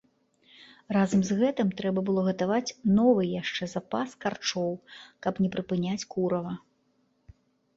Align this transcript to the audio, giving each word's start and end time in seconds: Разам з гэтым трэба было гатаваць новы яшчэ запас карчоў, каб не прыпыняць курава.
Разам 0.95 1.19
з 1.27 1.35
гэтым 1.41 1.69
трэба 1.81 2.03
было 2.07 2.23
гатаваць 2.29 2.75
новы 2.99 3.23
яшчэ 3.41 3.69
запас 3.75 4.17
карчоў, 4.25 4.71
каб 5.27 5.33
не 5.45 5.49
прыпыняць 5.57 6.07
курава. 6.17 6.53